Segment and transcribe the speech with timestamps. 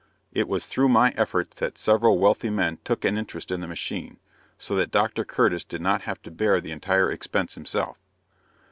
[0.31, 4.17] "It was through my efforts that several wealthy men took an interest in the machine,
[4.57, 5.23] so that Dr.
[5.23, 7.99] Curtis did not have to bear the entire expense himself."